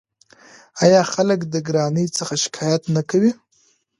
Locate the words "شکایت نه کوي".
2.43-3.31